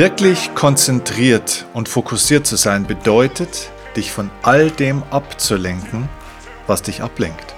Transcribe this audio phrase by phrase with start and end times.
[0.00, 6.08] Wirklich konzentriert und fokussiert zu sein bedeutet, dich von all dem abzulenken,
[6.66, 7.49] was dich ablenkt.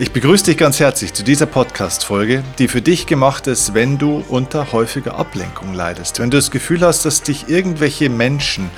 [0.00, 4.24] Ich begrüße dich ganz herzlich zu dieser Podcast-Folge, die für dich gemacht ist, wenn du
[4.30, 6.20] unter häufiger Ablenkung leidest.
[6.20, 8.70] Wenn du das Gefühl hast, dass dich irgendwelche Menschen,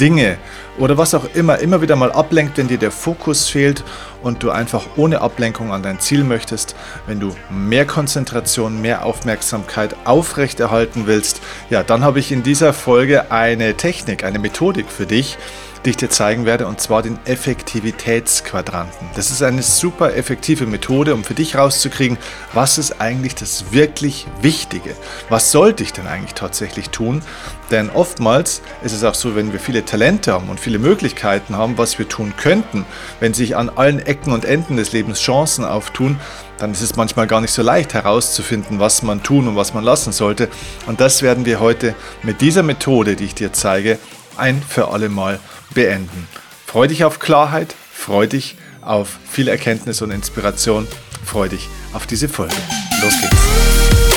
[0.00, 0.38] Dinge
[0.78, 3.84] oder was auch immer immer wieder mal ablenkt, wenn dir der Fokus fehlt
[4.22, 6.74] und du einfach ohne Ablenkung an dein Ziel möchtest,
[7.06, 13.30] wenn du mehr Konzentration, mehr Aufmerksamkeit aufrechterhalten willst, ja, dann habe ich in dieser Folge
[13.30, 15.36] eine Technik, eine Methodik für dich,
[15.84, 19.08] die ich dir zeigen werde, und zwar den Effektivitätsquadranten.
[19.14, 22.18] Das ist eine super effektive Methode, um für dich rauszukriegen,
[22.52, 24.94] was ist eigentlich das wirklich Wichtige?
[25.28, 27.22] Was sollte ich denn eigentlich tatsächlich tun?
[27.70, 31.78] Denn oftmals ist es auch so, wenn wir viele Talente haben und viele Möglichkeiten haben,
[31.78, 32.84] was wir tun könnten,
[33.20, 36.18] wenn sich an allen Ecken und Enden des Lebens Chancen auftun,
[36.58, 39.84] dann ist es manchmal gar nicht so leicht herauszufinden, was man tun und was man
[39.84, 40.48] lassen sollte.
[40.86, 43.98] Und das werden wir heute mit dieser Methode, die ich dir zeige,
[44.36, 45.38] ein für alle Mal
[45.74, 46.26] beenden.
[46.66, 50.86] Freu dich auf Klarheit, freu dich auf viel Erkenntnis und Inspiration,
[51.24, 52.54] freu dich auf diese Folge.
[53.02, 54.09] Los geht's!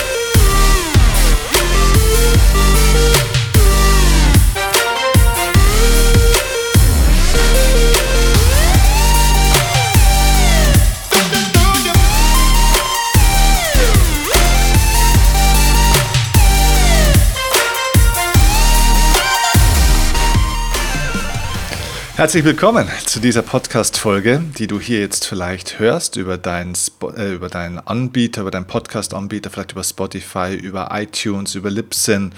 [22.16, 26.76] Herzlich willkommen zu dieser Podcast-Folge, die du hier jetzt vielleicht hörst über deinen,
[27.18, 32.32] äh, über deinen Anbieter, über deinen Podcast-Anbieter, vielleicht über Spotify, über iTunes, über Libsyn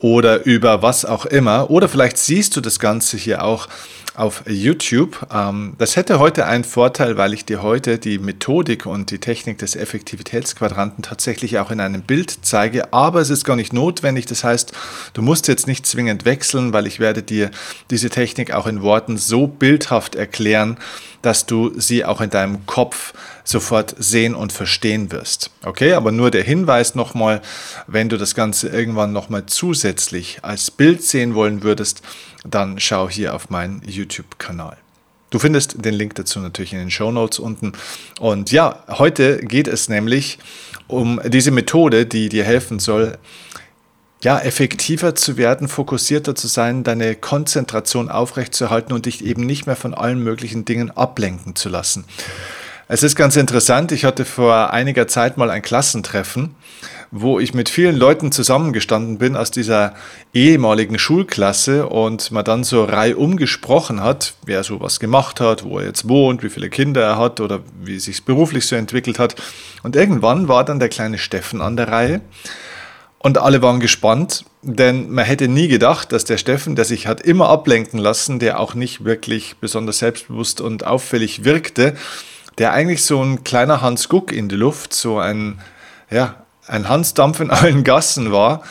[0.00, 1.70] oder über was auch immer.
[1.70, 3.68] Oder vielleicht siehst du das Ganze hier auch
[4.14, 5.26] auf YouTube.
[5.32, 9.58] Ähm, das hätte heute einen Vorteil, weil ich dir heute die Methodik und die Technik
[9.58, 12.92] des Effektivitätsquadranten tatsächlich auch in einem Bild zeige.
[12.92, 14.26] Aber es ist gar nicht notwendig.
[14.26, 14.72] Das heißt,
[15.14, 17.50] du musst jetzt nicht zwingend wechseln, weil ich werde dir
[17.90, 20.76] diese Technik auch in Worten so bildhaft erklären,
[21.22, 23.14] dass du sie auch in deinem Kopf
[23.44, 25.50] sofort sehen und verstehen wirst.
[25.64, 27.40] Okay, aber nur der Hinweis nochmal,
[27.86, 32.02] wenn du das Ganze irgendwann nochmal zusätzlich als Bild sehen wollen würdest,
[32.44, 34.76] dann schau hier auf meinen YouTube-Kanal.
[35.30, 37.72] Du findest den Link dazu natürlich in den Show Notes unten.
[38.20, 40.38] Und ja, heute geht es nämlich
[40.88, 43.16] um diese Methode, die dir helfen soll,
[44.22, 49.74] ja, effektiver zu werden, fokussierter zu sein, deine Konzentration aufrechtzuerhalten und dich eben nicht mehr
[49.74, 52.04] von allen möglichen Dingen ablenken zu lassen.
[52.86, 56.54] Es ist ganz interessant, ich hatte vor einiger Zeit mal ein Klassentreffen,
[57.12, 59.94] wo ich mit vielen Leuten zusammengestanden bin aus dieser
[60.32, 65.78] ehemaligen Schulklasse und man dann so reihum gesprochen hat, wer so was gemacht hat, wo
[65.78, 69.18] er jetzt wohnt, wie viele Kinder er hat oder wie es sich beruflich so entwickelt
[69.18, 69.36] hat.
[69.82, 72.22] Und irgendwann war dann der kleine Steffen an der Reihe
[73.18, 77.20] und alle waren gespannt, denn man hätte nie gedacht, dass der Steffen, der sich hat
[77.20, 81.94] immer ablenken lassen, der auch nicht wirklich besonders selbstbewusst und auffällig wirkte,
[82.56, 85.60] der eigentlich so ein kleiner Hans Guck in die Luft, so ein,
[86.10, 86.41] ja,
[86.72, 88.62] ein Hansdampf in allen Gassen war,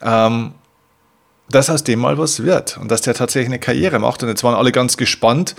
[0.00, 0.52] ähm,
[1.50, 4.22] dass aus dem mal was wird und dass der tatsächlich eine Karriere macht.
[4.22, 5.56] Und jetzt waren alle ganz gespannt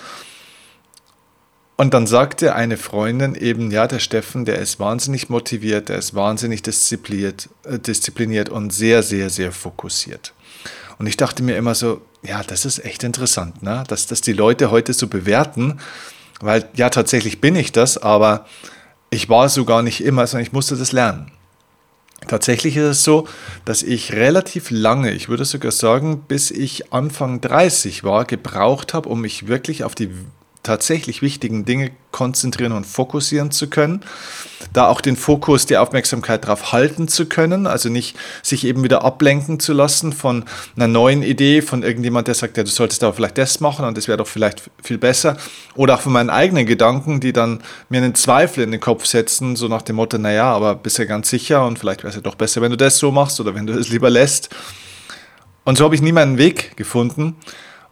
[1.75, 6.16] und dann sagte eine Freundin eben, ja, der Steffen, der ist wahnsinnig motiviert, der ist
[6.16, 10.34] wahnsinnig diszipliniert, äh, diszipliniert und sehr, sehr, sehr fokussiert.
[10.97, 13.84] Und ich dachte mir immer so, ja, das ist echt interessant, ne?
[13.88, 15.80] dass, dass die Leute heute so bewerten,
[16.40, 18.46] weil ja, tatsächlich bin ich das, aber
[19.09, 21.31] ich war so gar nicht immer, sondern ich musste das lernen.
[22.27, 23.27] Tatsächlich ist es so,
[23.65, 29.09] dass ich relativ lange, ich würde sogar sagen, bis ich Anfang 30 war, gebraucht habe,
[29.09, 30.11] um mich wirklich auf die
[30.63, 34.01] tatsächlich wichtigen Dinge konzentrieren und fokussieren zu können.
[34.73, 39.03] Da auch den Fokus, die Aufmerksamkeit darauf halten zu können, also nicht sich eben wieder
[39.03, 40.45] ablenken zu lassen von
[40.75, 43.97] einer neuen Idee, von irgendjemand, der sagt, ja, du solltest aber vielleicht das machen und
[43.97, 45.38] das wäre doch vielleicht viel besser.
[45.75, 49.56] Oder auch von meinen eigenen Gedanken, die dann mir einen Zweifel in den Kopf setzen,
[49.56, 52.21] so nach dem Motto, naja, aber bist ja ganz sicher und vielleicht wäre es ja
[52.21, 54.50] doch besser, wenn du das so machst oder wenn du es lieber lässt.
[55.63, 57.36] Und so habe ich nie meinen Weg gefunden.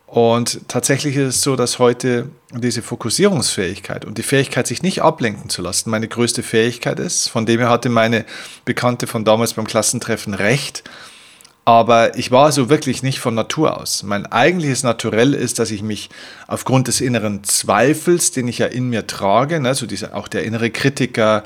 [0.09, 5.51] Und tatsächlich ist es so, dass heute diese Fokussierungsfähigkeit und die Fähigkeit, sich nicht ablenken
[5.51, 7.27] zu lassen, meine größte Fähigkeit ist.
[7.27, 8.25] Von dem her hatte meine
[8.65, 10.83] Bekannte von damals beim Klassentreffen recht.
[11.63, 14.01] Aber ich war so wirklich nicht von Natur aus.
[14.01, 16.09] Mein eigentliches Naturell ist, dass ich mich
[16.47, 20.43] aufgrund des inneren Zweifels, den ich ja in mir trage, ne, so dieser, auch der
[20.43, 21.43] innere Kritiker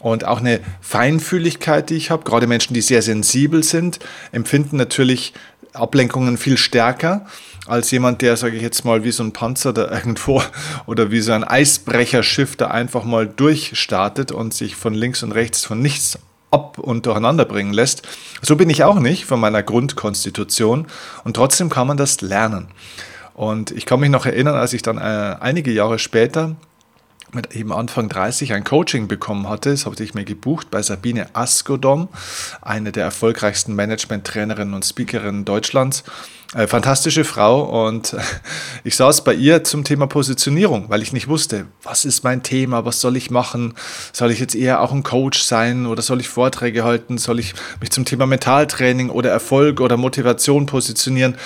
[0.00, 3.98] und auch eine Feinfühligkeit, die ich habe, gerade Menschen, die sehr sensibel sind,
[4.32, 5.34] empfinden natürlich
[5.74, 7.26] Ablenkungen viel stärker
[7.68, 10.42] als jemand, der, sage ich jetzt mal, wie so ein Panzer da irgendwo
[10.86, 15.64] oder wie so ein Eisbrecherschiff da einfach mal durchstartet und sich von links und rechts
[15.64, 16.18] von nichts
[16.50, 18.08] ab und durcheinander bringen lässt.
[18.42, 20.86] So bin ich auch nicht von meiner Grundkonstitution
[21.24, 22.68] und trotzdem kann man das lernen.
[23.34, 26.56] Und ich kann mich noch erinnern, als ich dann äh, einige Jahre später
[27.34, 29.70] mit eben Anfang 30 ein Coaching bekommen hatte.
[29.70, 32.08] Das habe ich mir gebucht bei Sabine Askodom,
[32.62, 36.04] eine der erfolgreichsten Management-Trainerinnen und Speakerinnen Deutschlands.
[36.54, 38.16] Äh, fantastische Frau und
[38.84, 42.86] ich saß bei ihr zum Thema Positionierung, weil ich nicht wusste, was ist mein Thema,
[42.86, 43.74] was soll ich machen,
[44.14, 47.52] soll ich jetzt eher auch ein Coach sein oder soll ich Vorträge halten, soll ich
[47.80, 51.36] mich zum Thema Mentaltraining oder Erfolg oder Motivation positionieren.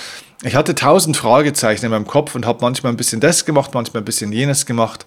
[0.44, 4.02] Ich hatte tausend Fragezeichen in meinem Kopf und habe manchmal ein bisschen das gemacht, manchmal
[4.02, 5.05] ein bisschen jenes gemacht.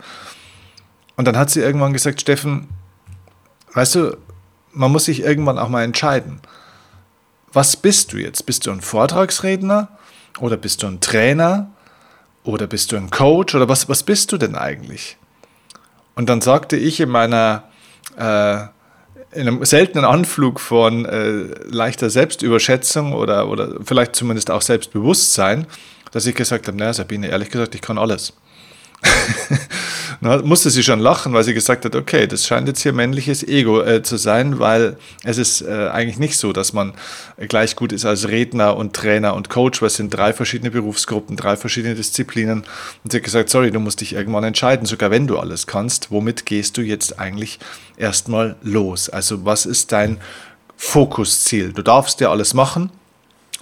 [1.15, 2.67] Und dann hat sie irgendwann gesagt, Steffen,
[3.73, 4.17] weißt du,
[4.73, 6.41] man muss sich irgendwann auch mal entscheiden.
[7.53, 8.45] Was bist du jetzt?
[8.45, 9.87] Bist du ein Vortragsredner
[10.39, 11.71] oder bist du ein Trainer
[12.43, 15.17] oder bist du ein Coach oder was, was bist du denn eigentlich?
[16.15, 17.63] Und dann sagte ich in meiner
[18.17, 18.63] äh,
[19.35, 25.67] in einem seltenen Anflug von äh, leichter Selbstüberschätzung oder, oder vielleicht zumindest auch Selbstbewusstsein,
[26.11, 28.33] dass ich gesagt habe, naja Sabine, ehrlich gesagt, ich kann alles.
[30.25, 33.43] Na, musste sie schon lachen, weil sie gesagt hat, okay, das scheint jetzt hier männliches
[33.43, 36.93] Ego äh, zu sein, weil es ist äh, eigentlich nicht so, dass man
[37.47, 41.37] gleich gut ist als Redner und Trainer und Coach, weil es sind drei verschiedene Berufsgruppen,
[41.37, 42.63] drei verschiedene Disziplinen.
[43.03, 46.09] Und sie hat gesagt, sorry, du musst dich irgendwann entscheiden, sogar wenn du alles kannst,
[46.09, 47.59] womit gehst du jetzt eigentlich
[47.95, 49.09] erstmal los?
[49.09, 50.17] Also was ist dein
[50.75, 51.71] Fokusziel?
[51.71, 52.89] Du darfst ja alles machen.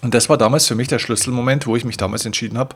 [0.01, 2.74] Und das war damals für mich der Schlüsselmoment, wo ich mich damals entschieden habe,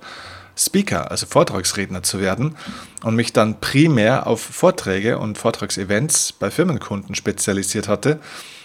[0.57, 2.55] Speaker, also Vortragsredner zu werden
[3.03, 8.19] und mich dann primär auf Vorträge und Vortragsevents bei Firmenkunden spezialisiert hatte.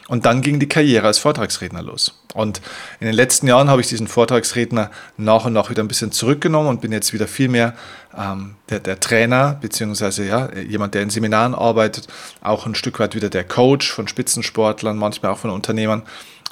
[0.09, 2.21] Und dann ging die Karriere als Vortragsredner los.
[2.35, 2.61] Und
[2.99, 6.69] in den letzten Jahren habe ich diesen Vortragsredner nach und nach wieder ein bisschen zurückgenommen
[6.69, 7.75] und bin jetzt wieder viel mehr
[8.19, 12.09] ähm, der, der, Trainer, beziehungsweise ja, jemand, der in Seminaren arbeitet,
[12.41, 16.03] auch ein Stück weit wieder der Coach von Spitzensportlern, manchmal auch von Unternehmern,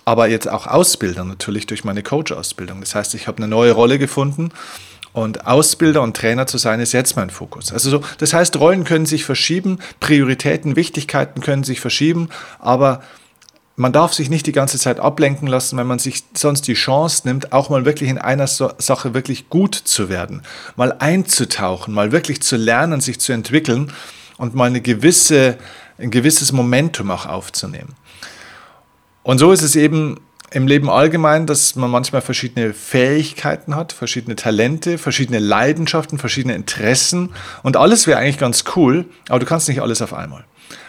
[0.04, 2.80] aber jetzt auch Ausbilder natürlich durch meine Coach-Ausbildung.
[2.80, 4.50] Das heißt, ich habe eine neue Rolle gefunden
[5.12, 7.72] und Ausbilder und Trainer zu sein, ist jetzt mein Fokus.
[7.72, 12.28] Also so, das heißt, Rollen können sich verschieben, Prioritäten, Wichtigkeiten können sich verschieben,
[12.58, 13.02] aber
[13.76, 17.22] man darf sich nicht die ganze Zeit ablenken lassen, wenn man sich sonst die Chance
[17.24, 20.42] nimmt, auch mal wirklich in einer Sache wirklich gut zu werden,
[20.76, 23.90] mal einzutauchen, mal wirklich zu lernen, sich zu entwickeln
[24.36, 25.56] und mal eine gewisse,
[25.98, 27.94] ein gewisses Momentum auch aufzunehmen.
[29.22, 30.20] Und so ist es eben
[30.52, 37.30] im Leben allgemein, dass man manchmal verschiedene Fähigkeiten hat, verschiedene Talente, verschiedene Leidenschaften, verschiedene Interessen
[37.62, 40.44] und alles wäre eigentlich ganz cool, aber du kannst nicht alles auf einmal,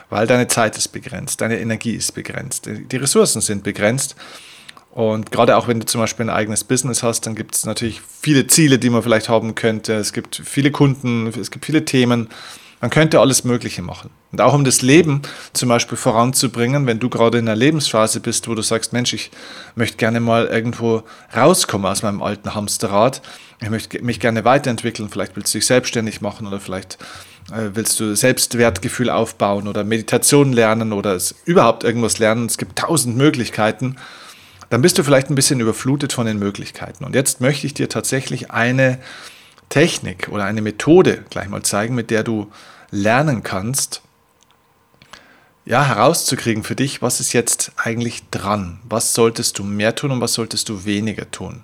[0.10, 4.16] weil deine Zeit ist begrenzt, deine Energie ist begrenzt, die Ressourcen sind begrenzt.
[4.92, 8.02] Und gerade auch wenn du zum Beispiel ein eigenes Business hast, dann gibt es natürlich
[8.22, 9.94] viele Ziele, die man vielleicht haben könnte.
[9.94, 12.28] Es gibt viele Kunden, es gibt viele Themen.
[12.82, 14.10] Man könnte alles Mögliche machen.
[14.32, 15.22] Und auch um das Leben
[15.54, 19.30] zum Beispiel voranzubringen, wenn du gerade in einer Lebensphase bist, wo du sagst, Mensch, ich
[19.76, 21.04] möchte gerne mal irgendwo
[21.36, 23.22] rauskommen aus meinem alten Hamsterrad,
[23.62, 26.98] ich möchte mich gerne weiterentwickeln, vielleicht willst du dich selbstständig machen oder vielleicht
[27.52, 32.48] äh, willst du Selbstwertgefühl aufbauen oder Meditation lernen oder überhaupt irgendwas lernen.
[32.48, 33.98] Es gibt tausend Möglichkeiten.
[34.72, 37.04] Dann bist du vielleicht ein bisschen überflutet von den Möglichkeiten.
[37.04, 38.98] Und jetzt möchte ich dir tatsächlich eine
[39.72, 42.52] Technik oder eine Methode gleich mal zeigen, mit der du
[42.92, 44.02] lernen kannst,
[45.66, 48.80] ja, herauszukriegen für dich, was ist jetzt eigentlich dran?
[48.84, 51.64] Was solltest du mehr tun und was solltest du weniger tun?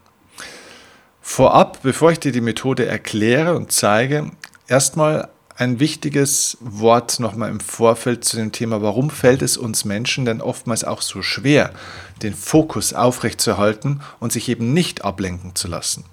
[1.21, 4.31] Vorab, bevor ich dir die Methode erkläre und zeige,
[4.67, 10.23] erstmal ein wichtiges Wort nochmal im Vorfeld zu dem Thema, warum fällt es uns Menschen
[10.23, 11.73] denn oftmals auch so schwer,
[12.21, 16.05] den Fokus aufrechtzuerhalten und sich eben nicht ablenken zu lassen.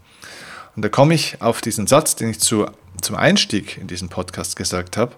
[0.76, 2.66] Und da komme ich auf diesen Satz, den ich zu,
[3.00, 5.12] zum Einstieg in diesen Podcast gesagt habe.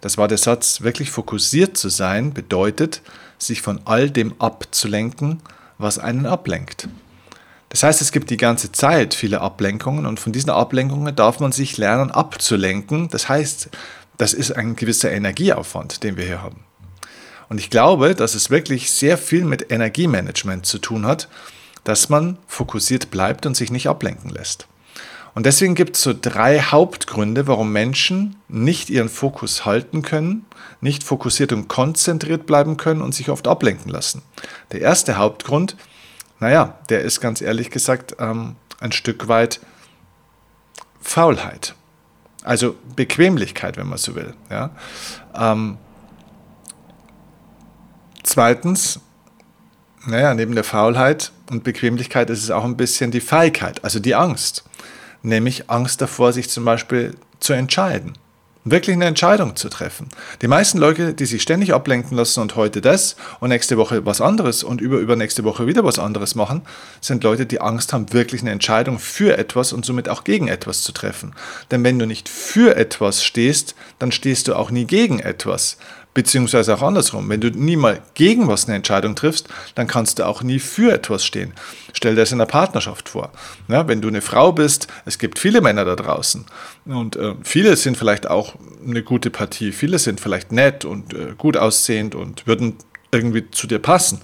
[0.00, 3.02] Das war der Satz, wirklich fokussiert zu sein, bedeutet,
[3.38, 5.42] sich von all dem abzulenken,
[5.78, 6.88] was einen ablenkt.
[7.68, 11.52] Das heißt, es gibt die ganze Zeit viele Ablenkungen und von diesen Ablenkungen darf man
[11.52, 13.08] sich lernen abzulenken.
[13.08, 13.70] Das heißt,
[14.18, 16.64] das ist ein gewisser Energieaufwand, den wir hier haben.
[17.48, 21.28] Und ich glaube, dass es wirklich sehr viel mit Energiemanagement zu tun hat,
[21.84, 24.68] dass man fokussiert bleibt und sich nicht ablenken lässt.
[25.34, 30.44] Und deswegen gibt es so drei Hauptgründe, warum Menschen nicht ihren Fokus halten können,
[30.80, 34.22] nicht fokussiert und konzentriert bleiben können und sich oft ablenken lassen.
[34.72, 35.76] Der erste Hauptgrund,
[36.38, 39.60] naja, der ist ganz ehrlich gesagt ähm, ein Stück weit
[41.00, 41.74] Faulheit.
[42.44, 44.34] Also Bequemlichkeit, wenn man so will.
[44.50, 44.70] Ja?
[45.34, 45.78] Ähm,
[48.22, 49.00] zweitens,
[50.04, 54.14] naja, neben der Faulheit und Bequemlichkeit ist es auch ein bisschen die Feigheit, also die
[54.14, 54.64] Angst
[55.22, 58.14] nämlich Angst davor, sich zum Beispiel zu entscheiden.
[58.64, 60.08] wirklich eine Entscheidung zu treffen.
[60.40, 64.20] Die meisten Leute, die sich ständig ablenken lassen und heute das und nächste Woche was
[64.20, 66.62] anderes und über übernächste Woche wieder was anderes machen,
[67.00, 70.82] sind Leute, die Angst haben, wirklich eine Entscheidung für etwas und somit auch gegen etwas
[70.82, 71.34] zu treffen.
[71.72, 75.76] Denn wenn du nicht für etwas stehst, dann stehst du auch nie gegen etwas.
[76.14, 77.28] Beziehungsweise auch andersrum.
[77.30, 80.92] Wenn du nie mal gegen was eine Entscheidung triffst, dann kannst du auch nie für
[80.92, 81.54] etwas stehen.
[81.94, 83.32] Stell dir das in der Partnerschaft vor.
[83.68, 86.44] Ja, wenn du eine Frau bist, es gibt viele Männer da draußen
[86.84, 91.34] und äh, viele sind vielleicht auch eine gute Partie, viele sind vielleicht nett und äh,
[91.38, 92.76] gut aussehend und würden
[93.10, 94.20] irgendwie zu dir passen.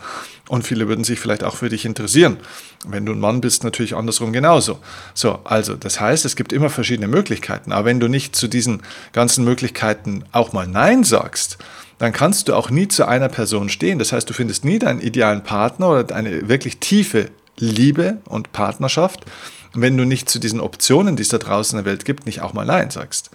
[0.48, 2.38] Und viele würden sich vielleicht auch für dich interessieren.
[2.86, 4.78] Wenn du ein Mann bist, natürlich andersrum genauso.
[5.14, 7.70] So, also das heißt, es gibt immer verschiedene Möglichkeiten.
[7.70, 11.58] Aber wenn du nicht zu diesen ganzen Möglichkeiten auch mal Nein sagst,
[11.98, 13.98] dann kannst du auch nie zu einer Person stehen.
[13.98, 19.24] Das heißt, du findest nie deinen idealen Partner oder eine wirklich tiefe Liebe und Partnerschaft,
[19.74, 22.40] wenn du nicht zu diesen Optionen, die es da draußen in der Welt gibt, nicht
[22.40, 23.30] auch mal Nein sagst.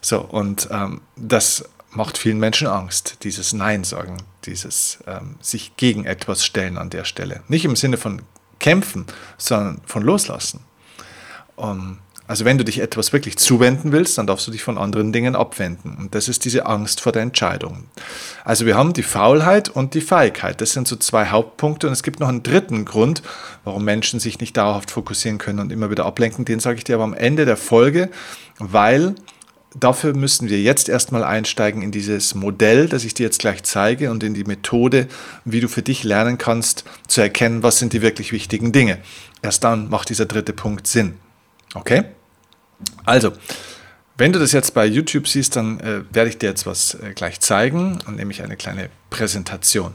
[0.00, 6.04] So, und ähm, das macht vielen Menschen Angst, dieses Nein sagen, dieses ähm, sich gegen
[6.04, 7.42] etwas stellen an der Stelle.
[7.48, 8.22] Nicht im Sinne von
[8.58, 9.06] kämpfen,
[9.38, 10.60] sondern von loslassen.
[11.56, 11.98] Um,
[12.28, 15.36] also wenn du dich etwas wirklich zuwenden willst, dann darfst du dich von anderen Dingen
[15.36, 15.96] abwenden.
[15.96, 17.84] Und das ist diese Angst vor der Entscheidung.
[18.44, 20.60] Also wir haben die Faulheit und die Feigheit.
[20.60, 21.86] Das sind so zwei Hauptpunkte.
[21.86, 23.22] Und es gibt noch einen dritten Grund,
[23.62, 26.44] warum Menschen sich nicht dauerhaft fokussieren können und immer wieder ablenken.
[26.44, 28.10] Den sage ich dir aber am Ende der Folge,
[28.58, 29.14] weil
[29.78, 34.10] dafür müssen wir jetzt erstmal einsteigen in dieses Modell, das ich dir jetzt gleich zeige
[34.10, 35.08] und in die Methode,
[35.44, 38.98] wie du für dich lernen kannst zu erkennen, was sind die wirklich wichtigen Dinge.
[39.42, 41.14] Erst dann macht dieser dritte Punkt Sinn.
[41.74, 42.04] Okay?
[43.04, 43.32] Also,
[44.18, 47.12] wenn du das jetzt bei YouTube siehst, dann äh, werde ich dir jetzt was äh,
[47.14, 49.94] gleich zeigen und nämlich eine kleine Präsentation.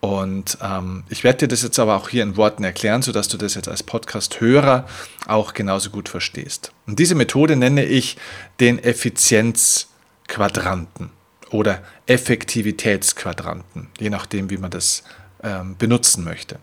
[0.00, 3.36] Und ähm, ich werde dir das jetzt aber auch hier in Worten erklären, sodass du
[3.36, 4.86] das jetzt als Podcast-Hörer
[5.26, 6.70] auch genauso gut verstehst.
[6.86, 8.16] Und diese Methode nenne ich
[8.60, 11.10] den Effizienzquadranten
[11.50, 15.02] oder Effektivitätsquadranten, je nachdem, wie man das
[15.42, 16.60] ähm, benutzen möchte.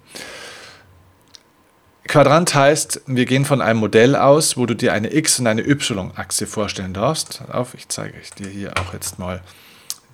[2.08, 5.68] Quadrant heißt, wir gehen von einem Modell aus, wo du dir eine X- und eine
[5.68, 7.42] Y-Achse vorstellen darfst.
[7.52, 9.42] Auf, ich zeige dir hier auch jetzt mal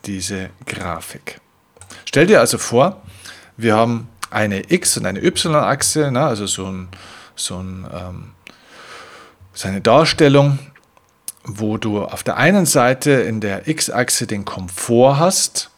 [0.06, 1.42] diese Grafik.
[2.06, 3.02] Stell dir also vor,
[3.58, 6.88] wir haben eine X- und eine Y-Achse, ne, also so, ein,
[7.36, 8.32] so, ein, ähm,
[9.54, 10.60] so eine Darstellung,
[11.44, 15.70] wo du auf der einen Seite in der X-Achse den Komfort hast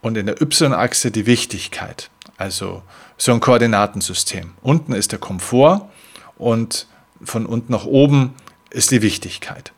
[0.00, 2.10] und in der Y-Achse die Wichtigkeit.
[2.36, 2.82] Also
[3.16, 4.54] so ein Koordinatensystem.
[4.62, 5.88] Unten ist der Komfort
[6.38, 6.86] und
[7.22, 8.34] von unten nach oben
[8.70, 9.72] ist die Wichtigkeit.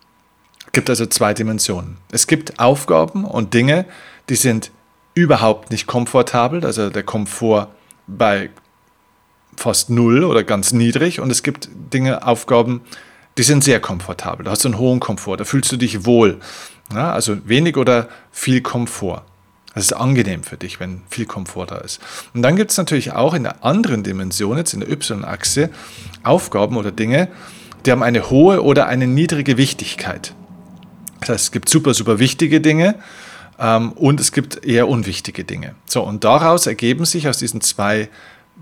[0.67, 1.99] Es gibt also zwei Dimensionen.
[2.13, 3.85] Es gibt Aufgaben und Dinge,
[4.29, 4.71] die sind
[5.15, 7.69] überhaupt nicht komfortabel, also der Komfort
[8.07, 8.51] bei
[9.57, 12.81] fast null oder ganz niedrig und es gibt Dinge, Aufgaben,
[13.39, 14.45] die sind sehr komfortabel.
[14.45, 16.41] Da hast du einen hohen Komfort, da fühlst du dich wohl.
[16.93, 19.23] Ja, also wenig oder viel Komfort.
[19.75, 22.01] Das ist angenehm für dich, wenn viel Komfort da ist.
[22.35, 25.71] Und dann gibt es natürlich auch in der anderen Dimension, jetzt in der Y-Achse,
[26.23, 27.29] Aufgaben oder Dinge,
[27.87, 30.35] die haben eine hohe oder eine niedrige Wichtigkeit.
[31.21, 32.97] Das heißt, es gibt super, super wichtige Dinge
[33.63, 35.75] und es gibt eher unwichtige Dinge.
[35.87, 38.09] So, und daraus ergeben sich aus diesen zwei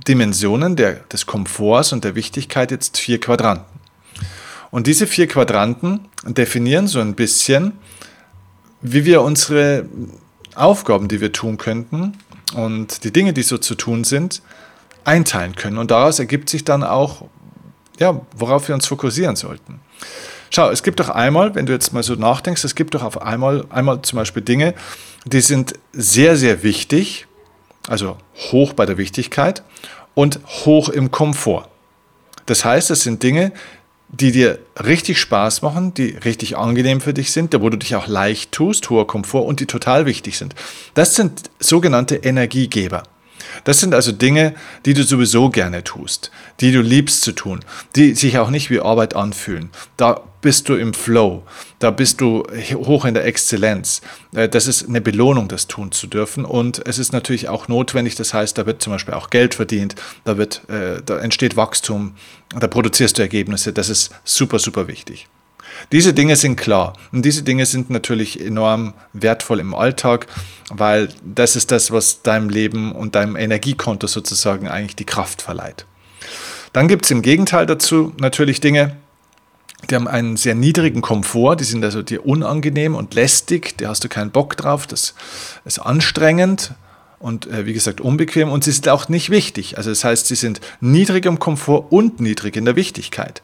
[0.07, 3.81] Dimensionen der, des Komforts und der Wichtigkeit jetzt vier Quadranten.
[4.71, 7.73] Und diese vier Quadranten definieren so ein bisschen,
[8.83, 9.87] wie wir unsere
[10.55, 12.17] Aufgaben, die wir tun könnten
[12.55, 14.43] und die Dinge, die so zu tun sind,
[15.05, 15.79] einteilen können.
[15.79, 17.27] Und daraus ergibt sich dann auch,
[17.99, 19.81] ja, worauf wir uns fokussieren sollten.
[20.51, 23.23] Schau, es gibt doch einmal, wenn du jetzt mal so nachdenkst, es gibt doch auf
[23.23, 24.75] einmal, einmal zum Beispiel Dinge,
[25.25, 27.27] die sind sehr, sehr wichtig,
[27.89, 28.17] also
[28.51, 29.63] hoch bei der Wichtigkeit
[30.15, 31.69] und hoch im Komfort.
[32.47, 33.53] Das heißt, es sind Dinge,
[34.09, 38.09] die dir richtig Spaß machen, die richtig angenehm für dich sind, wo du dich auch
[38.09, 40.57] leicht tust, hoher Komfort und die total wichtig sind.
[40.95, 43.05] Das sind sogenannte Energiegeber.
[43.65, 44.55] Das sind also Dinge,
[44.87, 46.31] die du sowieso gerne tust,
[46.61, 47.61] die du liebst zu tun,
[47.97, 49.71] die sich auch nicht wie Arbeit anfühlen.
[49.97, 51.43] Da bist du im Flow,
[51.79, 54.01] da bist du hoch in der Exzellenz.
[54.35, 56.45] Äh, das ist eine Belohnung, das tun zu dürfen.
[56.45, 59.95] Und es ist natürlich auch notwendig, das heißt, da wird zum Beispiel auch Geld verdient,
[60.25, 62.15] da, wird, äh, da entsteht Wachstum,
[62.59, 63.73] da produzierst du Ergebnisse.
[63.73, 65.29] Das ist super, super wichtig.
[65.93, 70.27] Diese Dinge sind klar und diese Dinge sind natürlich enorm wertvoll im Alltag,
[70.71, 75.87] weil das ist das, was deinem Leben und deinem Energiekonto sozusagen eigentlich die Kraft verleiht.
[76.73, 78.97] Dann gibt es im Gegenteil dazu natürlich Dinge,
[79.89, 84.05] die haben einen sehr niedrigen Komfort, die sind also dir unangenehm und lästig, da hast
[84.05, 85.15] du keinen Bock drauf, das
[85.65, 86.75] ist anstrengend
[87.19, 89.79] und äh, wie gesagt unbequem und sie sind auch nicht wichtig.
[89.79, 93.43] Also das heißt, sie sind niedrig im Komfort und niedrig in der Wichtigkeit.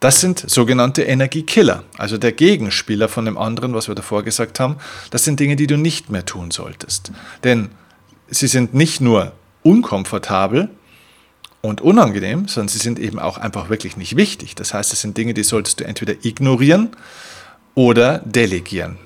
[0.00, 4.76] Das sind sogenannte Energiekiller, also der Gegenspieler von dem anderen, was wir davor gesagt haben.
[5.10, 7.10] Das sind Dinge, die du nicht mehr tun solltest.
[7.42, 7.70] Denn
[8.28, 9.32] sie sind nicht nur
[9.62, 10.68] unkomfortabel
[11.62, 14.54] und unangenehm, sondern sie sind eben auch einfach wirklich nicht wichtig.
[14.54, 16.90] Das heißt, es sind Dinge, die solltest du entweder ignorieren
[17.74, 18.98] oder delegieren.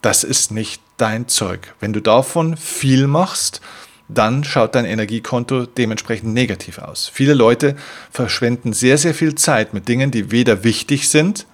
[0.00, 1.74] Das ist nicht dein Zeug.
[1.80, 3.60] Wenn du davon viel machst,
[4.08, 7.10] dann schaut dein Energiekonto dementsprechend negativ aus.
[7.12, 7.76] Viele Leute
[8.10, 11.46] verschwenden sehr, sehr viel Zeit mit Dingen, die weder wichtig sind,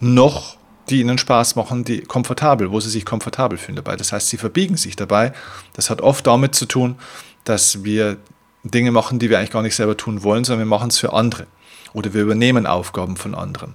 [0.00, 0.56] noch
[0.88, 3.96] die ihnen Spaß machen, die komfortabel, wo sie sich komfortabel fühlen dabei.
[3.96, 5.32] Das heißt, sie verbiegen sich dabei.
[5.74, 6.96] Das hat oft damit zu tun,
[7.44, 8.18] dass wir
[8.62, 11.12] Dinge machen, die wir eigentlich gar nicht selber tun wollen, sondern wir machen es für
[11.12, 11.46] andere.
[11.92, 13.74] Oder wir übernehmen Aufgaben von anderen.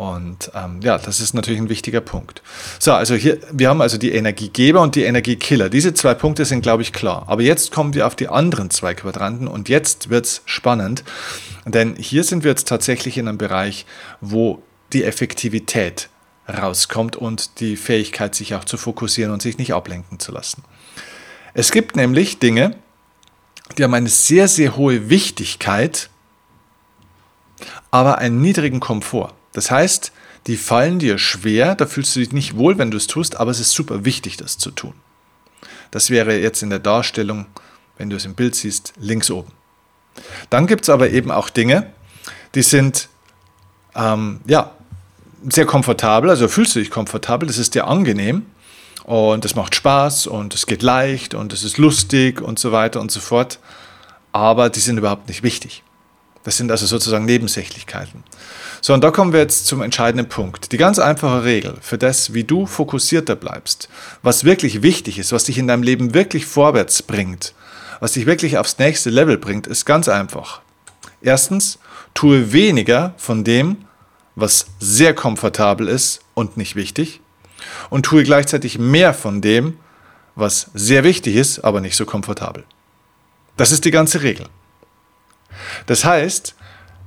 [0.00, 2.40] Und ähm, ja, das ist natürlich ein wichtiger Punkt.
[2.78, 5.68] So, also hier, wir haben also die Energiegeber und die Energiekiller.
[5.68, 7.24] Diese zwei Punkte sind, glaube ich, klar.
[7.26, 11.04] Aber jetzt kommen wir auf die anderen zwei Quadranten und jetzt wird es spannend,
[11.66, 13.84] denn hier sind wir jetzt tatsächlich in einem Bereich,
[14.22, 14.62] wo
[14.94, 16.08] die Effektivität
[16.48, 20.64] rauskommt und die Fähigkeit, sich auch zu fokussieren und sich nicht ablenken zu lassen.
[21.52, 22.74] Es gibt nämlich Dinge,
[23.76, 26.08] die haben eine sehr, sehr hohe Wichtigkeit,
[27.90, 29.34] aber einen niedrigen Komfort.
[29.52, 30.12] Das heißt,
[30.46, 33.50] die fallen dir schwer, da fühlst du dich nicht wohl, wenn du es tust, aber
[33.50, 34.94] es ist super wichtig, das zu tun.
[35.90, 37.46] Das wäre jetzt in der Darstellung,
[37.98, 39.52] wenn du es im Bild siehst, links oben.
[40.48, 41.92] Dann gibt es aber eben auch Dinge,
[42.54, 43.08] die sind
[43.94, 44.72] ähm, ja,
[45.48, 48.46] sehr komfortabel, also fühlst du dich komfortabel, das ist dir angenehm
[49.04, 53.00] und es macht Spaß und es geht leicht und es ist lustig und so weiter
[53.00, 53.58] und so fort,
[54.32, 55.82] aber die sind überhaupt nicht wichtig.
[56.42, 58.24] Das sind also sozusagen Nebensächlichkeiten.
[58.80, 60.72] So, und da kommen wir jetzt zum entscheidenden Punkt.
[60.72, 63.90] Die ganz einfache Regel für das, wie du fokussierter bleibst,
[64.22, 67.54] was wirklich wichtig ist, was dich in deinem Leben wirklich vorwärts bringt,
[68.00, 70.62] was dich wirklich aufs nächste Level bringt, ist ganz einfach.
[71.20, 71.78] Erstens,
[72.14, 73.84] tue weniger von dem,
[74.34, 77.20] was sehr komfortabel ist und nicht wichtig,
[77.90, 79.76] und tue gleichzeitig mehr von dem,
[80.34, 82.64] was sehr wichtig ist, aber nicht so komfortabel.
[83.58, 84.46] Das ist die ganze Regel.
[85.86, 86.54] Das heißt,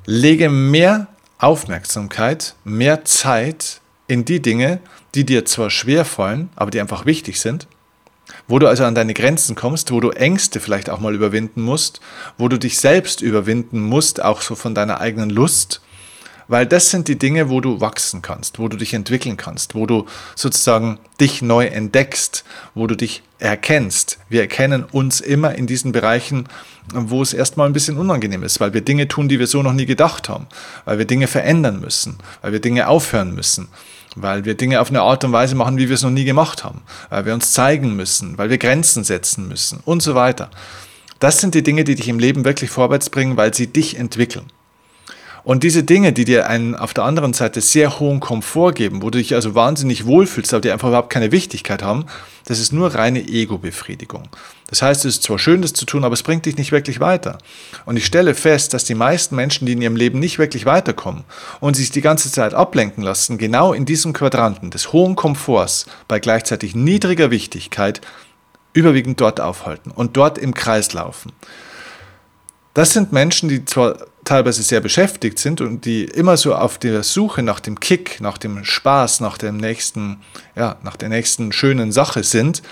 [0.05, 4.79] lege mehr Aufmerksamkeit, mehr Zeit in die Dinge,
[5.15, 7.67] die dir zwar schwer fallen, aber die einfach wichtig sind,
[8.47, 12.01] wo du also an deine Grenzen kommst, wo du Ängste vielleicht auch mal überwinden musst,
[12.37, 15.81] wo du dich selbst überwinden musst, auch so von deiner eigenen Lust,
[16.47, 19.85] weil das sind die Dinge, wo du wachsen kannst, wo du dich entwickeln kannst, wo
[19.85, 22.43] du sozusagen dich neu entdeckst,
[22.75, 24.19] wo du dich erkennst.
[24.29, 26.47] Wir erkennen uns immer in diesen Bereichen,
[26.93, 29.73] wo es erstmal ein bisschen unangenehm ist, weil wir Dinge tun, die wir so noch
[29.73, 30.47] nie gedacht haben,
[30.85, 33.69] weil wir Dinge verändern müssen, weil wir Dinge aufhören müssen,
[34.15, 36.63] weil wir Dinge auf eine Art und Weise machen, wie wir es noch nie gemacht
[36.63, 40.49] haben, weil wir uns zeigen müssen, weil wir Grenzen setzen müssen und so weiter.
[41.19, 44.45] Das sind die Dinge, die dich im Leben wirklich vorwärts bringen, weil sie dich entwickeln.
[45.43, 49.09] Und diese Dinge, die dir einen auf der anderen Seite sehr hohen Komfort geben, wo
[49.09, 52.05] du dich also wahnsinnig wohlfühlst, aber die einfach überhaupt keine Wichtigkeit haben,
[52.45, 54.29] das ist nur reine Ego-Befriedigung.
[54.73, 56.99] Das heißt, es ist zwar schön, das zu tun, aber es bringt dich nicht wirklich
[56.99, 57.37] weiter.
[57.85, 61.25] Und ich stelle fest, dass die meisten Menschen, die in ihrem Leben nicht wirklich weiterkommen
[61.59, 66.19] und sich die ganze Zeit ablenken lassen, genau in diesem Quadranten des hohen Komforts bei
[66.19, 68.01] gleichzeitig niedriger Wichtigkeit
[68.73, 71.33] überwiegend dort aufhalten und dort im Kreis laufen.
[72.73, 77.03] Das sind Menschen, die zwar teilweise sehr beschäftigt sind und die immer so auf der
[77.03, 80.17] Suche nach dem Kick, nach dem Spaß, nach dem nächsten,
[80.55, 82.63] ja, nach der nächsten schönen Sache sind,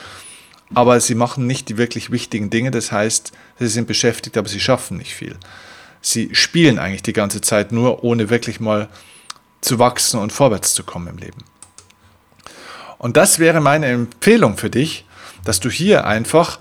[0.73, 2.71] aber sie machen nicht die wirklich wichtigen Dinge.
[2.71, 5.35] Das heißt, sie sind beschäftigt, aber sie schaffen nicht viel.
[6.01, 8.89] Sie spielen eigentlich die ganze Zeit nur, ohne wirklich mal
[9.61, 11.43] zu wachsen und vorwärts zu kommen im Leben.
[12.97, 15.05] Und das wäre meine Empfehlung für dich,
[15.43, 16.59] dass du hier einfach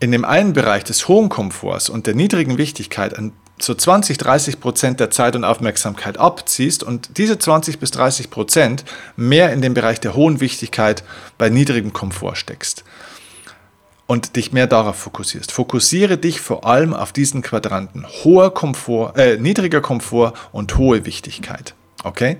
[0.00, 4.58] in dem einen Bereich des hohen Komforts und der niedrigen Wichtigkeit an so 20, 30
[4.58, 8.84] Prozent der Zeit und Aufmerksamkeit abziehst und diese 20 bis 30 Prozent
[9.16, 11.04] mehr in den Bereich der hohen Wichtigkeit
[11.36, 12.84] bei niedrigem Komfort steckst
[14.10, 15.52] und dich mehr darauf fokussierst.
[15.52, 21.76] Fokussiere dich vor allem auf diesen Quadranten hoher Komfort, äh, niedriger Komfort und hohe Wichtigkeit.
[22.02, 22.38] Okay?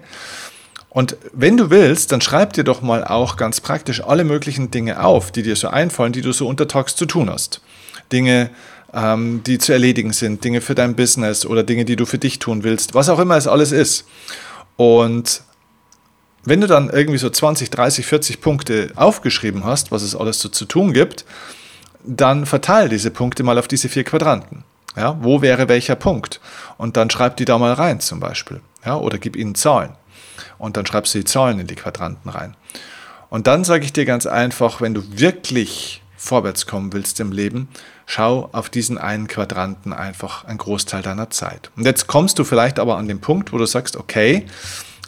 [0.88, 5.04] Und wenn du willst, dann schreib dir doch mal auch ganz praktisch alle möglichen Dinge
[5.04, 7.61] auf, die dir so einfallen, die du so untertags zu tun hast.
[8.11, 8.50] Dinge,
[8.92, 12.40] ähm, die zu erledigen sind, Dinge für dein Business oder Dinge, die du für dich
[12.40, 14.09] tun willst, was auch immer es alles ist.
[14.74, 15.42] Und
[16.42, 20.48] wenn du dann irgendwie so 20, 30, 40 Punkte aufgeschrieben hast, was es alles so
[20.48, 21.24] zu tun gibt,
[22.04, 24.64] dann verteile diese Punkte mal auf diese vier Quadranten.
[24.96, 26.40] Ja, wo wäre welcher Punkt?
[26.76, 28.60] Und dann schreib die da mal rein zum Beispiel.
[28.84, 29.92] Ja, oder gib ihnen Zahlen
[30.58, 32.56] und dann schreibst du die Zahlen in die Quadranten rein.
[33.28, 37.68] Und dann sage ich dir ganz einfach, wenn du wirklich vorwärts kommen willst im Leben,
[38.04, 41.70] schau auf diesen einen Quadranten einfach einen Großteil deiner Zeit.
[41.76, 44.44] Und jetzt kommst du vielleicht aber an den Punkt, wo du sagst, okay,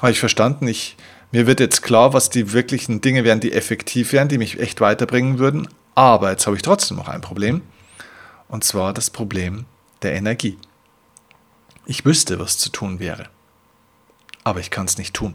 [0.01, 0.97] habe ich verstanden, ich,
[1.33, 4.81] mir wird jetzt klar, was die wirklichen Dinge wären, die effektiv wären, die mich echt
[4.81, 7.63] weiterbringen würden, aber jetzt habe ich trotzdem noch ein Problem,
[8.49, 9.67] und zwar das Problem
[10.03, 10.59] der Energie.
[11.87, 13.29] Ich wüsste, was zu tun wäre,
[14.45, 15.35] aber ich kann es nicht tun.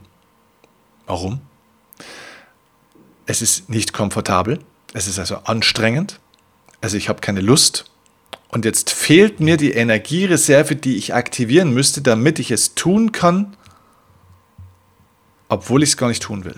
[1.05, 1.41] Warum?
[3.25, 4.59] Es ist nicht komfortabel,
[4.93, 6.19] es ist also anstrengend,
[6.81, 7.91] also ich habe keine Lust
[8.49, 13.57] und jetzt fehlt mir die Energiereserve, die ich aktivieren müsste, damit ich es tun kann,
[15.49, 16.55] obwohl ich es gar nicht tun will.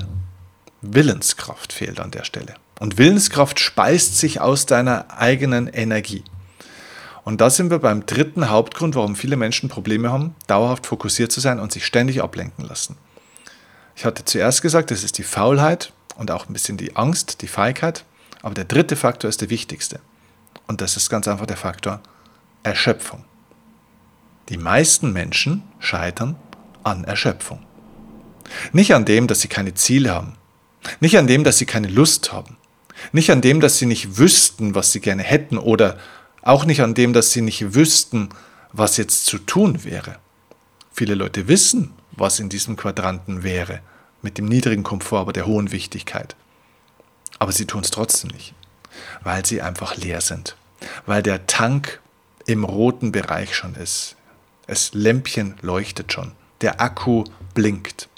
[0.81, 2.55] Willenskraft fehlt an der Stelle.
[2.79, 6.23] Und Willenskraft speist sich aus deiner eigenen Energie.
[7.23, 11.41] Und da sind wir beim dritten Hauptgrund, warum viele Menschen Probleme haben, dauerhaft fokussiert zu
[11.41, 12.97] sein und sich ständig ablenken lassen.
[13.95, 17.47] Ich hatte zuerst gesagt, das ist die Faulheit und auch ein bisschen die Angst, die
[17.47, 18.05] Feigheit.
[18.41, 19.99] Aber der dritte Faktor ist der wichtigste.
[20.67, 21.99] Und das ist ganz einfach der Faktor
[22.63, 23.25] Erschöpfung.
[24.47, 26.35] Die meisten Menschen scheitern
[26.83, 27.59] an Erschöpfung.
[28.71, 30.35] Nicht an dem, dass sie keine Ziele haben.
[30.99, 32.57] Nicht an dem, dass sie keine Lust haben.
[33.11, 35.97] Nicht an dem, dass sie nicht wüssten, was sie gerne hätten oder
[36.41, 38.29] auch nicht an dem, dass sie nicht wüssten,
[38.71, 40.17] was jetzt zu tun wäre.
[40.91, 43.81] Viele Leute wissen, was in diesem Quadranten wäre,
[44.21, 46.35] mit dem niedrigen Komfort, aber der hohen Wichtigkeit.
[47.39, 48.53] Aber sie tun es trotzdem nicht,
[49.23, 50.55] weil sie einfach leer sind,
[51.05, 52.01] weil der Tank
[52.45, 54.15] im roten Bereich schon ist.
[54.67, 58.09] Das Lämpchen leuchtet schon, der Akku blinkt.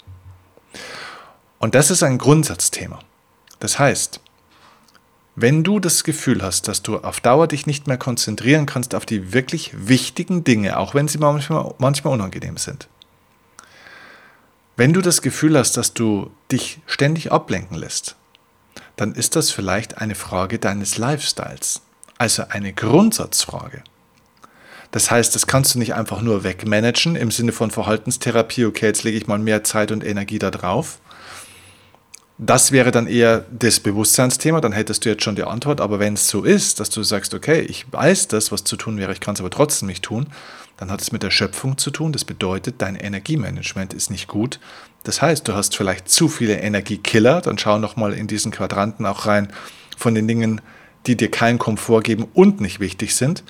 [1.58, 2.98] Und das ist ein Grundsatzthema.
[3.60, 4.20] Das heißt,
[5.34, 9.06] wenn du das Gefühl hast, dass du auf Dauer dich nicht mehr konzentrieren kannst auf
[9.06, 12.88] die wirklich wichtigen Dinge, auch wenn sie manchmal, manchmal unangenehm sind,
[14.76, 18.16] wenn du das Gefühl hast, dass du dich ständig ablenken lässt,
[18.96, 21.82] dann ist das vielleicht eine Frage deines Lifestyles,
[22.18, 23.82] also eine Grundsatzfrage.
[24.90, 29.04] Das heißt, das kannst du nicht einfach nur wegmanagen im Sinne von Verhaltenstherapie, okay, jetzt
[29.04, 30.98] lege ich mal mehr Zeit und Energie da drauf,
[32.44, 35.80] das wäre dann eher das Bewusstseinsthema, dann hättest du jetzt schon die Antwort.
[35.80, 38.98] Aber wenn es so ist, dass du sagst, okay, ich weiß das, was zu tun
[38.98, 40.26] wäre, ich kann es aber trotzdem nicht tun,
[40.76, 42.12] dann hat es mit der Schöpfung zu tun.
[42.12, 44.58] Das bedeutet, dein Energiemanagement ist nicht gut.
[45.04, 47.42] Das heißt, du hast vielleicht zu viele Energiekiller.
[47.42, 49.52] Dann schau nochmal in diesen Quadranten auch rein
[49.96, 50.60] von den Dingen,
[51.06, 53.44] die dir keinen Komfort geben und nicht wichtig sind.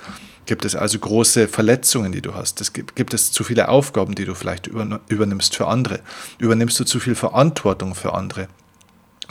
[0.44, 2.60] Gibt es also große Verletzungen, die du hast?
[2.60, 6.00] Es gibt, gibt es zu viele Aufgaben, die du vielleicht übernimmst für andere?
[6.38, 8.48] Übernimmst du zu viel Verantwortung für andere?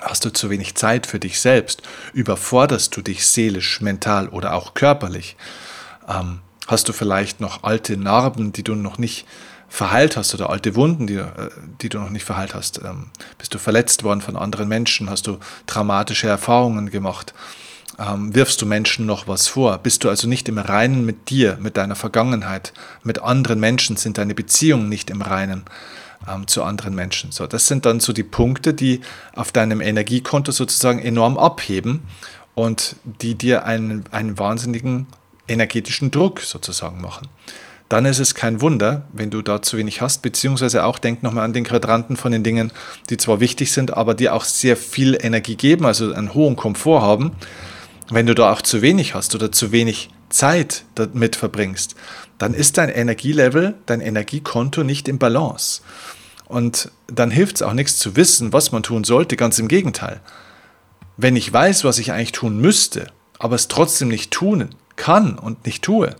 [0.02, 1.84] Hast du zu wenig Zeit für dich selbst?
[2.14, 5.38] Überforderst du dich seelisch, mental oder auch körperlich?
[6.10, 9.28] Ähm, hast du vielleicht noch alte Narben, die du noch nicht
[9.70, 11.50] verheilt hast oder alte Wunden, die, äh,
[11.82, 12.82] die du noch nicht verheilt hast?
[12.84, 15.10] Ähm, bist du verletzt worden von anderen Menschen?
[15.10, 15.38] Hast du
[15.68, 17.36] traumatische Erfahrungen gemacht?
[18.00, 19.78] Ähm, wirfst du Menschen noch was vor?
[19.78, 22.74] Bist du also nicht im Reinen mit dir, mit deiner Vergangenheit?
[23.04, 25.64] Mit anderen Menschen sind deine Beziehungen nicht im Reinen?
[26.28, 27.32] Ähm, zu anderen Menschen.
[27.32, 29.02] So, das sind dann so die Punkte, die
[29.36, 32.02] auf deinem Energiekonto sozusagen enorm abheben
[32.56, 35.08] und die dir einen, einen wahnsinnigen
[35.48, 37.28] energetischen Druck sozusagen machen.
[37.90, 41.44] Dann ist es kein Wunder, wenn du da zu wenig hast, beziehungsweise auch denk nochmal
[41.44, 42.72] an den Quadranten von den Dingen,
[43.10, 47.02] die zwar wichtig sind, aber die auch sehr viel Energie geben, also einen hohen Komfort
[47.02, 47.34] haben.
[48.10, 51.96] Wenn du da auch zu wenig hast oder zu wenig Zeit damit verbringst,
[52.42, 55.84] dann ist dein Energielevel, dein Energiekonto nicht im Balance.
[56.46, 60.22] Und dann hilft es auch nichts zu wissen, was man tun sollte, ganz im Gegenteil.
[61.18, 65.68] Wenn ich weiß, was ich eigentlich tun müsste, aber es trotzdem nicht tun kann und
[65.68, 66.16] nicht tue,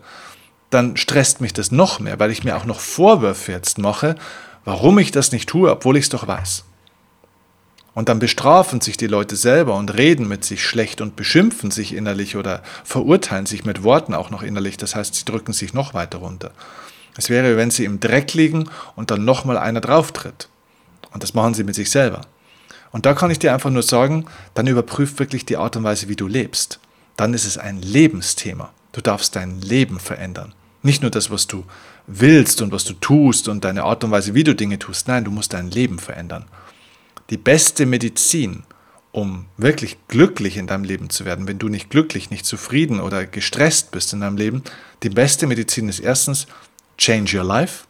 [0.70, 4.14] dann stresst mich das noch mehr, weil ich mir auch noch Vorwürfe jetzt mache,
[4.64, 6.62] warum ich das nicht tue, obwohl ich es doch weiß.
[7.94, 11.94] Und dann bestrafen sich die Leute selber und reden mit sich schlecht und beschimpfen sich
[11.94, 14.78] innerlich oder verurteilen sich mit Worten auch noch innerlich.
[14.78, 16.52] Das heißt, sie drücken sich noch weiter runter.
[17.18, 20.48] Es wäre, wenn sie im Dreck liegen und dann nochmal einer drauf tritt.
[21.12, 22.22] Und das machen sie mit sich selber.
[22.92, 26.08] Und da kann ich dir einfach nur sagen, dann überprüf wirklich die Art und Weise,
[26.08, 26.80] wie du lebst.
[27.16, 28.70] Dann ist es ein Lebensthema.
[28.92, 30.54] Du darfst dein Leben verändern.
[30.82, 31.64] Nicht nur das, was du
[32.06, 35.08] willst und was du tust und deine Art und Weise, wie du Dinge tust.
[35.08, 36.46] Nein, du musst dein Leben verändern.
[37.30, 38.64] Die beste Medizin,
[39.12, 43.26] um wirklich glücklich in deinem Leben zu werden, wenn du nicht glücklich, nicht zufrieden oder
[43.26, 44.62] gestresst bist in deinem Leben,
[45.02, 46.46] die beste Medizin ist erstens,
[46.98, 47.84] Change Your Life.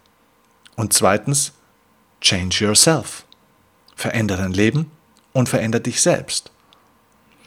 [0.77, 1.53] Und zweitens,
[2.21, 3.25] Change Yourself.
[3.95, 4.91] Veränder dein Leben
[5.33, 6.51] und veränder dich selbst.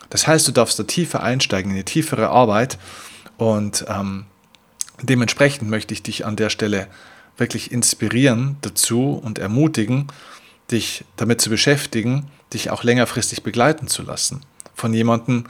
[0.09, 2.77] Das heißt, du darfst da tiefer einsteigen in die tiefere Arbeit
[3.37, 4.25] und ähm,
[5.01, 6.87] dementsprechend möchte ich dich an der Stelle
[7.37, 10.07] wirklich inspirieren dazu und ermutigen,
[10.71, 14.41] dich damit zu beschäftigen, dich auch längerfristig begleiten zu lassen.
[14.73, 15.45] Von jemandem,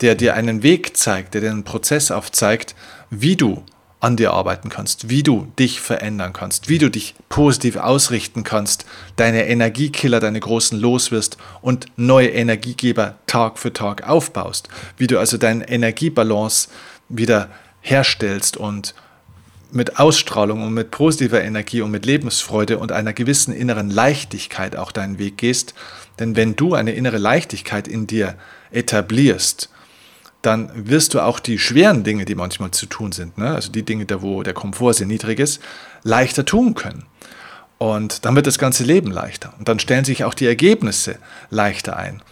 [0.00, 2.74] der dir einen Weg zeigt, der dir einen Prozess aufzeigt,
[3.10, 3.64] wie du
[4.00, 8.86] an dir arbeiten kannst, wie du dich verändern kannst, wie du dich positiv ausrichten kannst,
[9.16, 15.36] deine Energiekiller, deine großen loswirst und neue Energiegeber Tag für Tag aufbaust, wie du also
[15.36, 16.68] deine Energiebalance
[17.08, 17.48] wieder
[17.80, 18.94] herstellst und
[19.70, 24.92] mit Ausstrahlung und mit positiver Energie und mit Lebensfreude und einer gewissen inneren Leichtigkeit auch
[24.92, 25.74] deinen Weg gehst.
[26.18, 28.34] Denn wenn du eine innere Leichtigkeit in dir
[28.70, 29.68] etablierst,
[30.42, 33.54] dann wirst du auch die schweren Dinge, die manchmal zu tun sind, ne?
[33.54, 35.60] also die Dinge, da wo der Komfort sehr niedrig ist,
[36.04, 37.04] leichter tun können.
[37.78, 39.54] Und dann wird das ganze Leben leichter.
[39.58, 41.18] Und dann stellen sich auch die Ergebnisse
[41.50, 42.22] leichter ein.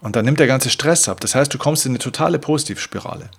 [0.00, 1.20] Und dann nimmt der ganze Stress ab.
[1.20, 3.30] Das heißt, du kommst in eine totale Positivspirale.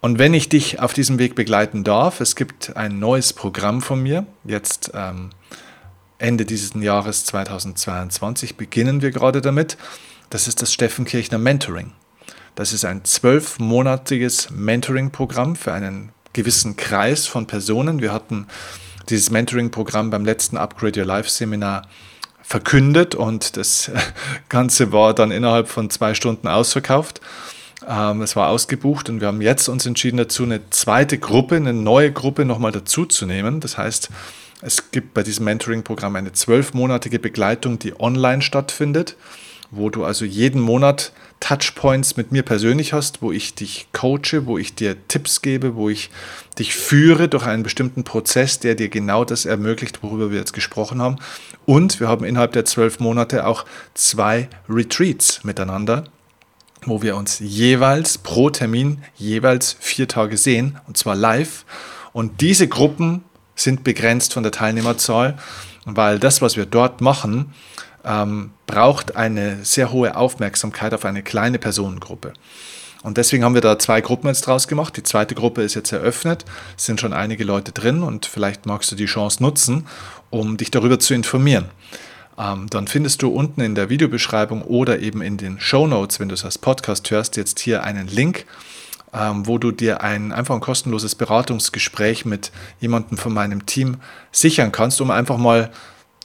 [0.00, 4.00] Und wenn ich dich auf diesem Weg begleiten darf, es gibt ein neues Programm von
[4.00, 4.26] mir.
[4.44, 5.30] Jetzt ähm,
[6.18, 9.76] Ende dieses Jahres 2022 beginnen wir gerade damit.
[10.30, 11.92] Das ist das Steffen Kirchner Mentoring.
[12.54, 18.00] Das ist ein zwölfmonatiges Mentoring-Programm für einen gewissen Kreis von Personen.
[18.00, 18.46] Wir hatten
[19.08, 21.82] dieses Mentoring-Programm beim letzten Upgrade Your Life Seminar
[22.42, 23.90] verkündet und das
[24.48, 27.20] Ganze war dann innerhalb von zwei Stunden ausverkauft.
[27.88, 31.72] Ähm, es war ausgebucht und wir haben jetzt uns entschieden dazu, eine zweite Gruppe, eine
[31.72, 33.60] neue Gruppe nochmal dazu zu nehmen.
[33.60, 34.10] Das heißt,
[34.60, 39.16] es gibt bei diesem Mentoring-Programm eine zwölfmonatige Begleitung, die online stattfindet,
[39.70, 44.58] wo du also jeden Monat Touchpoints mit mir persönlich hast, wo ich dich coache, wo
[44.58, 46.10] ich dir Tipps gebe, wo ich
[46.58, 51.00] dich führe durch einen bestimmten Prozess, der dir genau das ermöglicht, worüber wir jetzt gesprochen
[51.00, 51.16] haben.
[51.64, 56.04] Und wir haben innerhalb der zwölf Monate auch zwei Retreats miteinander,
[56.88, 61.64] wo wir uns jeweils pro Termin jeweils vier Tage sehen, und zwar live.
[62.12, 63.24] Und diese Gruppen
[63.54, 65.38] sind begrenzt von der Teilnehmerzahl,
[65.84, 67.54] weil das, was wir dort machen,
[68.04, 72.32] ähm, braucht eine sehr hohe Aufmerksamkeit auf eine kleine Personengruppe.
[73.02, 74.96] Und deswegen haben wir da zwei Gruppen jetzt draus gemacht.
[74.96, 76.44] Die zweite Gruppe ist jetzt eröffnet,
[76.76, 79.86] es sind schon einige Leute drin und vielleicht magst du die Chance nutzen,
[80.30, 81.66] um dich darüber zu informieren.
[82.38, 86.28] Ähm, dann findest du unten in der Videobeschreibung oder eben in den Show Notes, wenn
[86.28, 88.46] du es als Podcast hörst, jetzt hier einen Link,
[89.12, 93.96] ähm, wo du dir ein einfach ein kostenloses Beratungsgespräch mit jemandem von meinem Team
[94.30, 95.70] sichern kannst, um einfach mal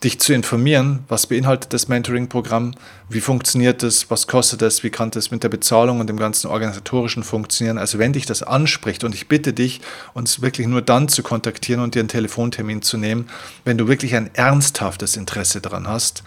[0.03, 2.75] dich zu informieren, was beinhaltet das Mentoring-Programm,
[3.09, 6.47] wie funktioniert es, was kostet es, wie kann das mit der Bezahlung und dem ganzen
[6.47, 7.77] organisatorischen funktionieren.
[7.77, 9.81] Also wenn dich das anspricht und ich bitte dich,
[10.13, 13.29] uns wirklich nur dann zu kontaktieren und dir einen Telefontermin zu nehmen,
[13.65, 16.23] wenn du wirklich ein ernsthaftes Interesse daran hast,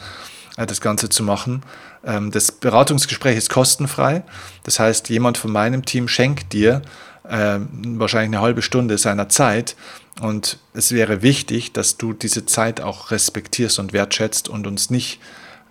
[0.57, 1.63] äh, das Ganze zu machen.
[2.05, 4.23] Ähm, das Beratungsgespräch ist kostenfrei.
[4.65, 6.83] Das heißt, jemand von meinem Team schenkt dir
[7.29, 7.59] äh,
[7.99, 9.77] wahrscheinlich eine halbe Stunde seiner Zeit.
[10.21, 15.21] Und es wäre wichtig, dass du diese Zeit auch respektierst und wertschätzt und uns nicht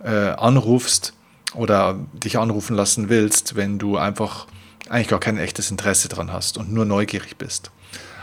[0.04, 1.14] äh, anrufst
[1.54, 4.46] oder dich anrufen lassen willst, wenn du einfach
[4.88, 7.70] eigentlich gar kein echtes Interesse daran hast und nur neugierig bist.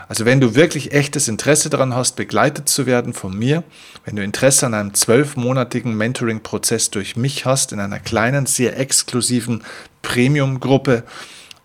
[0.08, 3.64] Also wenn du wirklich echtes Interesse daran hast, begleitet zu werden von mir,
[4.04, 9.62] wenn du Interesse an einem zwölfmonatigen Mentoring-Prozess durch mich hast, in einer kleinen, sehr exklusiven
[10.02, 11.04] Premium-Gruppe,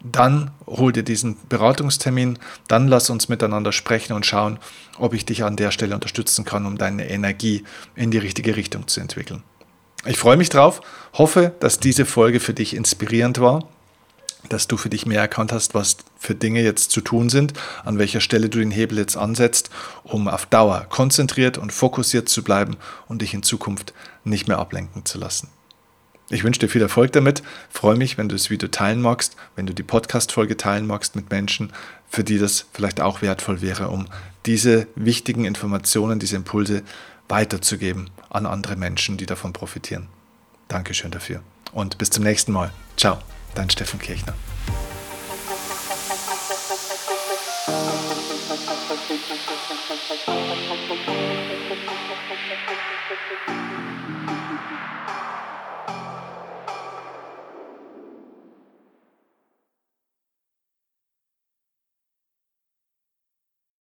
[0.04, 4.60] dann hol dir diesen Beratungstermin, dann lass uns miteinander sprechen und schauen,
[4.98, 7.64] ob ich dich an der Stelle unterstützen kann, um deine Energie
[7.96, 9.44] in die richtige Richtung zu entwickeln.
[10.06, 10.82] Ich freue mich drauf,
[11.14, 13.68] hoffe, dass diese Folge für dich inspirierend war,
[14.48, 18.00] dass du für dich mehr erkannt hast, was für Dinge jetzt zu tun sind, an
[18.00, 19.70] welcher Stelle du den Hebel jetzt ansetzt,
[20.04, 25.04] um auf Dauer konzentriert und fokussiert zu bleiben und dich in Zukunft nicht mehr ablenken
[25.04, 25.50] zu lassen.
[26.30, 27.42] Ich wünsche dir viel Erfolg damit.
[27.70, 31.32] Freue mich, wenn du das Video teilen magst, wenn du die Podcast-Folge teilen magst mit
[31.32, 31.74] Menschen,
[32.08, 34.08] für die das vielleicht auch wertvoll wäre, um
[34.46, 36.84] diese wichtigen Informationen, diese Impulse
[37.28, 40.08] weiterzugeben an andere Menschen, die davon profitieren.
[40.68, 41.42] Dankeschön dafür.
[41.72, 42.72] Und bis zum nächsten Mal.
[42.96, 43.20] Ciao,
[43.56, 44.36] dein Steffen Kirchner.